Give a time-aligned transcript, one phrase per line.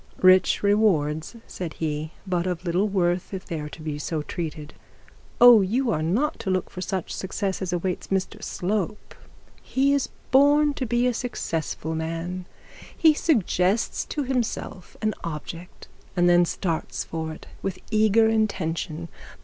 [0.17, 4.73] 'Rich rewards,' said he; 'but of little worth if they are to be so treated.'
[5.39, 9.13] 'Oh, you are not to look for such success as awaits Mr Slope.
[9.61, 12.47] He is born to be a successful man.
[12.97, 15.87] He suggests to himself an object,
[16.17, 19.07] and then starts for it with eager intention.